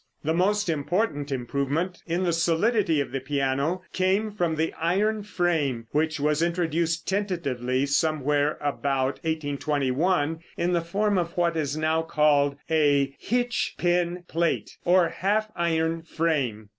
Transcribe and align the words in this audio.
The 0.23 0.33
most 0.33 0.67
important 0.67 1.31
improvement 1.31 2.01
in 2.07 2.23
the 2.23 2.33
solidity 2.33 2.99
of 3.01 3.11
the 3.11 3.19
piano 3.19 3.83
came 3.93 4.31
from 4.31 4.55
the 4.55 4.73
iron 4.73 5.21
frame, 5.21 5.85
which 5.91 6.19
was 6.19 6.41
introduced 6.41 7.07
tentatively, 7.07 7.85
somewhere 7.85 8.57
about 8.61 9.17
1821, 9.23 10.39
in 10.57 10.73
the 10.73 10.81
form 10.81 11.19
of 11.19 11.37
what 11.37 11.55
is 11.55 11.77
now 11.77 12.01
called 12.01 12.55
a 12.67 13.15
"hitch 13.19 13.75
pin 13.77 14.23
plate," 14.27 14.75
or 14.85 15.09
half 15.09 15.51
iron 15.55 16.01
frame. 16.01 16.69